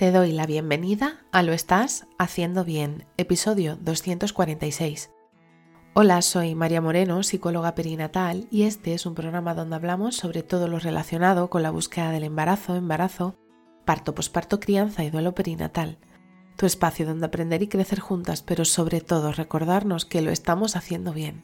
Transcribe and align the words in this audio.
Te 0.00 0.12
doy 0.12 0.32
la 0.32 0.46
bienvenida 0.46 1.20
a 1.30 1.42
Lo 1.42 1.52
Estás 1.52 2.06
Haciendo 2.16 2.64
Bien, 2.64 3.04
episodio 3.18 3.76
246. 3.82 5.10
Hola, 5.92 6.22
soy 6.22 6.54
María 6.54 6.80
Moreno, 6.80 7.22
psicóloga 7.22 7.74
perinatal, 7.74 8.48
y 8.50 8.62
este 8.62 8.94
es 8.94 9.04
un 9.04 9.14
programa 9.14 9.52
donde 9.52 9.76
hablamos 9.76 10.16
sobre 10.16 10.42
todo 10.42 10.68
lo 10.68 10.78
relacionado 10.78 11.50
con 11.50 11.62
la 11.62 11.70
búsqueda 11.70 12.12
del 12.12 12.24
embarazo, 12.24 12.76
embarazo, 12.76 13.34
parto, 13.84 14.14
posparto, 14.14 14.58
crianza 14.58 15.04
y 15.04 15.10
duelo 15.10 15.34
perinatal. 15.34 15.98
Tu 16.56 16.64
espacio 16.64 17.04
donde 17.04 17.26
aprender 17.26 17.60
y 17.60 17.68
crecer 17.68 18.00
juntas, 18.00 18.40
pero 18.40 18.64
sobre 18.64 19.02
todo 19.02 19.32
recordarnos 19.32 20.06
que 20.06 20.22
lo 20.22 20.30
estamos 20.30 20.76
haciendo 20.76 21.12
bien. 21.12 21.42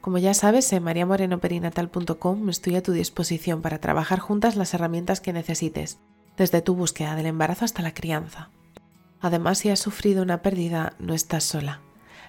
Como 0.00 0.16
ya 0.16 0.32
sabes, 0.32 0.72
en 0.72 0.82
mariamorenoperinatal.com 0.82 2.48
estoy 2.48 2.76
a 2.76 2.82
tu 2.82 2.92
disposición 2.92 3.60
para 3.60 3.80
trabajar 3.80 4.18
juntas 4.18 4.56
las 4.56 4.72
herramientas 4.72 5.20
que 5.20 5.34
necesites 5.34 5.98
desde 6.40 6.62
tu 6.62 6.74
búsqueda 6.74 7.16
del 7.16 7.26
embarazo 7.26 7.66
hasta 7.66 7.82
la 7.82 7.92
crianza. 7.92 8.48
Además, 9.20 9.58
si 9.58 9.68
has 9.68 9.78
sufrido 9.78 10.22
una 10.22 10.40
pérdida, 10.40 10.94
no 10.98 11.12
estás 11.12 11.44
sola. 11.44 11.82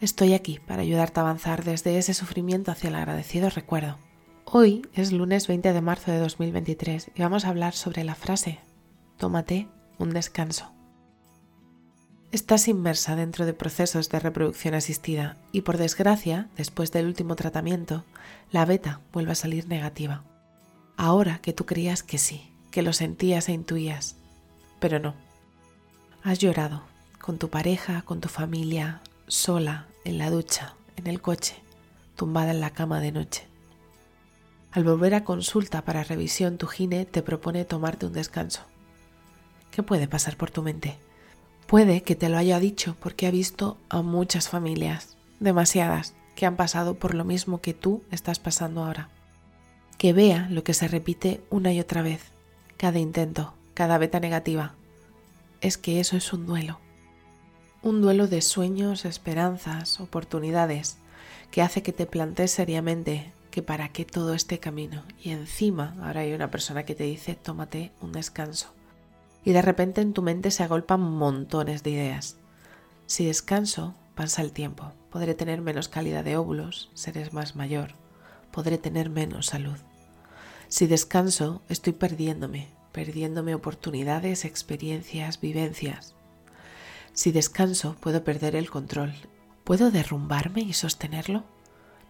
Estoy 0.00 0.32
aquí 0.32 0.60
para 0.64 0.82
ayudarte 0.82 1.18
a 1.18 1.24
avanzar 1.24 1.64
desde 1.64 1.98
ese 1.98 2.14
sufrimiento 2.14 2.70
hacia 2.70 2.86
el 2.86 2.94
agradecido 2.94 3.50
recuerdo. 3.50 3.98
Hoy 4.44 4.86
es 4.94 5.10
lunes 5.10 5.48
20 5.48 5.72
de 5.72 5.80
marzo 5.80 6.12
de 6.12 6.20
2023 6.20 7.10
y 7.16 7.22
vamos 7.22 7.44
a 7.44 7.48
hablar 7.48 7.74
sobre 7.74 8.04
la 8.04 8.14
frase 8.14 8.60
Tómate 9.16 9.66
un 9.98 10.10
descanso. 10.10 10.70
Estás 12.30 12.68
inmersa 12.68 13.16
dentro 13.16 13.44
de 13.44 13.54
procesos 13.54 14.08
de 14.08 14.20
reproducción 14.20 14.74
asistida 14.74 15.36
y 15.50 15.62
por 15.62 15.78
desgracia, 15.78 16.48
después 16.56 16.92
del 16.92 17.06
último 17.06 17.34
tratamiento, 17.34 18.04
la 18.52 18.66
beta 18.66 19.00
vuelve 19.12 19.32
a 19.32 19.34
salir 19.34 19.66
negativa. 19.66 20.22
Ahora 20.96 21.38
que 21.38 21.52
tú 21.52 21.66
creías 21.66 22.04
que 22.04 22.18
sí, 22.18 22.52
que 22.76 22.82
lo 22.82 22.92
sentías 22.92 23.48
e 23.48 23.54
intuías, 23.54 24.16
pero 24.80 24.98
no. 24.98 25.14
Has 26.22 26.40
llorado 26.40 26.82
con 27.22 27.38
tu 27.38 27.48
pareja, 27.48 28.02
con 28.02 28.20
tu 28.20 28.28
familia, 28.28 29.00
sola, 29.28 29.86
en 30.04 30.18
la 30.18 30.28
ducha, 30.28 30.74
en 30.96 31.06
el 31.06 31.22
coche, 31.22 31.56
tumbada 32.16 32.50
en 32.50 32.60
la 32.60 32.74
cama 32.74 33.00
de 33.00 33.12
noche. 33.12 33.46
Al 34.72 34.84
volver 34.84 35.14
a 35.14 35.24
consulta 35.24 35.86
para 35.86 36.04
revisión, 36.04 36.58
tu 36.58 36.66
gine 36.66 37.06
te 37.06 37.22
propone 37.22 37.64
tomarte 37.64 38.04
un 38.04 38.12
descanso. 38.12 38.60
¿Qué 39.70 39.82
puede 39.82 40.06
pasar 40.06 40.36
por 40.36 40.50
tu 40.50 40.60
mente? 40.60 40.98
Puede 41.66 42.02
que 42.02 42.14
te 42.14 42.28
lo 42.28 42.36
haya 42.36 42.60
dicho 42.60 42.94
porque 43.00 43.26
ha 43.26 43.30
visto 43.30 43.78
a 43.88 44.02
muchas 44.02 44.50
familias, 44.50 45.16
demasiadas, 45.40 46.12
que 46.34 46.44
han 46.44 46.56
pasado 46.56 46.96
por 46.96 47.14
lo 47.14 47.24
mismo 47.24 47.62
que 47.62 47.72
tú 47.72 48.02
estás 48.10 48.38
pasando 48.38 48.84
ahora. 48.84 49.08
Que 49.96 50.12
vea 50.12 50.46
lo 50.50 50.62
que 50.62 50.74
se 50.74 50.88
repite 50.88 51.40
una 51.48 51.72
y 51.72 51.80
otra 51.80 52.02
vez, 52.02 52.35
cada 52.76 52.98
intento, 52.98 53.54
cada 53.74 53.98
beta 53.98 54.20
negativa, 54.20 54.74
es 55.60 55.78
que 55.78 56.00
eso 56.00 56.16
es 56.16 56.32
un 56.32 56.46
duelo. 56.46 56.78
Un 57.82 58.00
duelo 58.02 58.26
de 58.26 58.42
sueños, 58.42 59.04
esperanzas, 59.04 60.00
oportunidades, 60.00 60.98
que 61.50 61.62
hace 61.62 61.82
que 61.82 61.92
te 61.92 62.06
plantees 62.06 62.50
seriamente 62.50 63.32
que 63.50 63.62
para 63.62 63.88
qué 63.88 64.04
todo 64.04 64.34
este 64.34 64.58
camino. 64.58 65.02
Y 65.22 65.30
encima 65.30 65.94
ahora 66.02 66.20
hay 66.20 66.34
una 66.34 66.50
persona 66.50 66.82
que 66.84 66.94
te 66.94 67.04
dice 67.04 67.34
tómate 67.34 67.92
un 68.00 68.12
descanso. 68.12 68.68
Y 69.44 69.52
de 69.52 69.62
repente 69.62 70.00
en 70.00 70.12
tu 70.12 70.22
mente 70.22 70.50
se 70.50 70.62
agolpan 70.62 71.00
montones 71.00 71.82
de 71.82 71.90
ideas. 71.90 72.36
Si 73.06 73.24
descanso, 73.24 73.94
pasa 74.14 74.42
el 74.42 74.52
tiempo. 74.52 74.92
Podré 75.10 75.34
tener 75.34 75.60
menos 75.60 75.88
calidad 75.88 76.24
de 76.24 76.36
óvulos, 76.36 76.90
seré 76.94 77.30
más 77.30 77.56
mayor. 77.56 77.94
Podré 78.50 78.76
tener 78.76 79.08
menos 79.08 79.46
salud. 79.46 79.78
Si 80.68 80.86
descanso, 80.86 81.62
estoy 81.68 81.92
perdiéndome, 81.92 82.68
perdiéndome 82.92 83.54
oportunidades, 83.54 84.44
experiencias, 84.44 85.40
vivencias. 85.40 86.14
Si 87.12 87.30
descanso, 87.30 87.96
puedo 88.00 88.24
perder 88.24 88.56
el 88.56 88.68
control. 88.68 89.14
¿Puedo 89.64 89.90
derrumbarme 89.90 90.62
y 90.62 90.72
sostenerlo? 90.72 91.44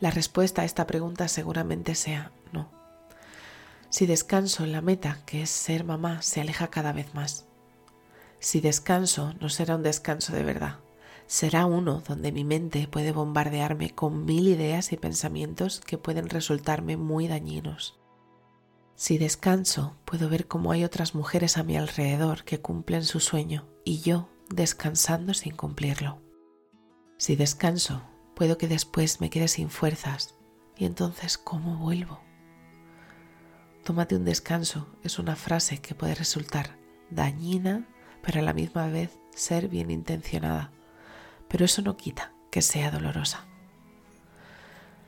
La 0.00 0.10
respuesta 0.10 0.62
a 0.62 0.64
esta 0.64 0.86
pregunta 0.86 1.28
seguramente 1.28 1.94
sea 1.94 2.32
no. 2.52 2.70
Si 3.90 4.06
descanso, 4.06 4.66
la 4.66 4.80
meta, 4.80 5.18
que 5.26 5.42
es 5.42 5.50
ser 5.50 5.84
mamá, 5.84 6.22
se 6.22 6.40
aleja 6.40 6.68
cada 6.68 6.92
vez 6.92 7.14
más. 7.14 7.46
Si 8.38 8.60
descanso, 8.60 9.34
no 9.40 9.48
será 9.48 9.76
un 9.76 9.82
descanso 9.82 10.32
de 10.32 10.42
verdad. 10.42 10.78
Será 11.26 11.66
uno 11.66 12.02
donde 12.06 12.30
mi 12.30 12.44
mente 12.44 12.86
puede 12.88 13.12
bombardearme 13.12 13.90
con 13.90 14.24
mil 14.24 14.48
ideas 14.48 14.92
y 14.92 14.96
pensamientos 14.96 15.80
que 15.80 15.98
pueden 15.98 16.28
resultarme 16.28 16.96
muy 16.96 17.28
dañinos. 17.28 17.98
Si 18.96 19.18
descanso, 19.18 19.96
puedo 20.04 20.28
ver 20.28 20.46
cómo 20.46 20.70
hay 20.70 20.84
otras 20.84 21.16
mujeres 21.16 21.58
a 21.58 21.64
mi 21.64 21.76
alrededor 21.76 22.44
que 22.44 22.60
cumplen 22.60 23.02
su 23.02 23.18
sueño 23.18 23.66
y 23.84 24.00
yo 24.00 24.28
descansando 24.50 25.34
sin 25.34 25.56
cumplirlo. 25.56 26.22
Si 27.16 27.34
descanso, 27.34 28.04
puedo 28.36 28.56
que 28.56 28.68
después 28.68 29.20
me 29.20 29.30
quede 29.30 29.48
sin 29.48 29.68
fuerzas 29.68 30.36
y 30.76 30.84
entonces 30.84 31.38
¿cómo 31.38 31.76
vuelvo? 31.76 32.20
Tómate 33.82 34.14
un 34.14 34.24
descanso 34.24 34.86
es 35.02 35.18
una 35.18 35.34
frase 35.34 35.78
que 35.78 35.96
puede 35.96 36.14
resultar 36.14 36.78
dañina, 37.10 37.88
pero 38.22 38.40
a 38.40 38.42
la 38.42 38.52
misma 38.52 38.86
vez 38.88 39.18
ser 39.34 39.68
bien 39.68 39.90
intencionada. 39.90 40.70
Pero 41.48 41.64
eso 41.64 41.82
no 41.82 41.96
quita 41.96 42.32
que 42.50 42.62
sea 42.62 42.92
dolorosa. 42.92 43.44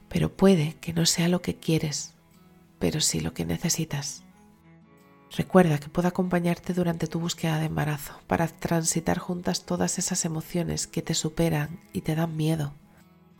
Pero 0.09 0.37
puede 0.37 0.75
que 0.75 0.93
no 0.93 1.07
sea 1.07 1.29
lo 1.29 1.41
que 1.41 1.57
quieres 1.57 2.16
pero 2.79 3.01
sí 3.01 3.21
lo 3.21 3.33
que 3.33 3.45
necesitas. 3.45 4.23
Recuerda 5.37 5.79
que 5.79 5.89
puedo 5.89 6.09
acompañarte 6.09 6.73
durante 6.73 7.07
tu 7.07 7.19
búsqueda 7.19 7.59
de 7.59 7.67
embarazo 7.67 8.21
para 8.27 8.47
transitar 8.47 9.19
juntas 9.19 9.67
todas 9.67 9.99
esas 9.99 10.25
emociones 10.25 10.87
que 10.87 11.03
te 11.03 11.15
superan 11.15 11.81
y 11.93 12.03
te 12.03 12.15
dan 12.15 12.37
miedo, 12.37 12.75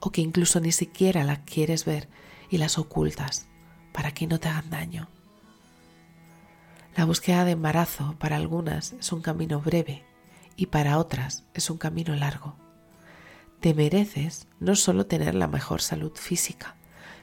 o 0.01 0.11
que 0.11 0.21
incluso 0.21 0.61
ni 0.61 0.73
siquiera 0.73 1.25
las 1.25 1.41
quieres 1.41 1.85
ver 1.85 2.09
y 2.51 2.59
las 2.59 2.79
ocultas 2.79 3.47
para 3.93 4.13
que 4.13 4.27
no 4.27 4.39
te 4.41 4.49
hagan 4.49 4.71
daño. 4.71 5.09
La 6.97 7.05
búsqueda 7.05 7.45
de 7.45 7.53
embarazo 7.53 8.17
para 8.19 8.37
algunas 8.37 8.93
es 8.93 9.13
un 9.13 9.21
camino 9.21 9.61
breve 9.61 10.05
y 10.57 10.67
para 10.67 10.99
otras 10.99 11.45
es 11.55 11.71
un 11.71 11.79
camino 11.79 12.15
largo. 12.17 12.57
Te 13.61 13.75
mereces 13.75 14.49
no 14.61 14.77
solo 14.77 15.07
tener 15.07 15.35
la 15.35 15.47
mejor 15.47 15.81
salud 15.81 16.13
física, 16.15 16.76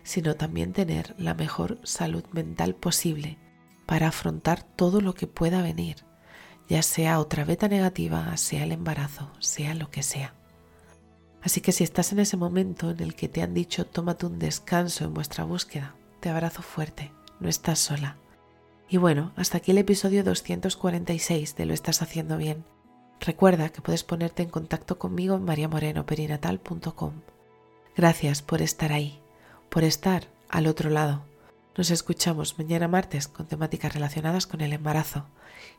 sino 0.03 0.35
también 0.35 0.73
tener 0.73 1.15
la 1.17 1.33
mejor 1.33 1.79
salud 1.83 2.23
mental 2.31 2.75
posible 2.75 3.37
para 3.85 4.09
afrontar 4.09 4.63
todo 4.63 5.01
lo 5.01 5.13
que 5.13 5.27
pueda 5.27 5.61
venir, 5.61 5.97
ya 6.69 6.81
sea 6.81 7.19
otra 7.19 7.45
beta 7.45 7.67
negativa, 7.67 8.35
sea 8.37 8.63
el 8.63 8.71
embarazo, 8.71 9.31
sea 9.39 9.73
lo 9.73 9.89
que 9.89 10.03
sea. 10.03 10.33
Así 11.41 11.59
que 11.59 11.71
si 11.71 11.83
estás 11.83 12.11
en 12.13 12.19
ese 12.19 12.37
momento 12.37 12.91
en 12.91 13.01
el 13.01 13.15
que 13.15 13.27
te 13.27 13.41
han 13.41 13.53
dicho 13.53 13.85
tómate 13.85 14.25
un 14.25 14.39
descanso 14.39 15.03
en 15.03 15.13
vuestra 15.13 15.43
búsqueda, 15.43 15.95
te 16.19 16.29
abrazo 16.29 16.61
fuerte, 16.61 17.11
no 17.39 17.49
estás 17.49 17.79
sola. 17.79 18.17
Y 18.89 18.97
bueno, 18.97 19.33
hasta 19.35 19.57
aquí 19.57 19.71
el 19.71 19.77
episodio 19.77 20.23
246 20.23 21.55
de 21.55 21.65
Lo 21.65 21.73
estás 21.73 22.01
haciendo 22.01 22.37
bien. 22.37 22.63
Recuerda 23.19 23.69
que 23.69 23.81
puedes 23.81 24.03
ponerte 24.03 24.43
en 24.43 24.49
contacto 24.49 24.99
conmigo 24.99 25.35
en 25.35 25.43
mariamorenoperinatal.com. 25.45 27.13
Gracias 27.95 28.41
por 28.41 28.61
estar 28.61 28.91
ahí 28.91 29.22
por 29.73 29.83
estar 29.83 30.27
al 30.49 30.67
otro 30.67 30.91
lado. 30.91 31.23
Nos 31.75 31.89
escuchamos 31.89 32.59
mañana 32.59 32.87
martes 32.87 33.27
con 33.27 33.47
temáticas 33.47 33.91
relacionadas 33.91 34.45
con 34.45 34.61
el 34.61 34.71
embarazo 34.71 35.25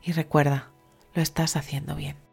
y 0.03 0.11
recuerda, 0.11 0.71
lo 1.15 1.23
estás 1.23 1.55
haciendo 1.55 1.95
bien. 1.95 2.24